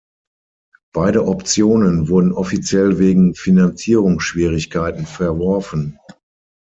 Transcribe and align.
Beide 0.95 1.27
Optionen 1.27 2.07
wurden 2.09 2.31
offiziell 2.33 2.97
wegen 2.97 3.35
Finanzierungsschwierigkeiten 3.35 5.05
verworfen. 5.05 5.99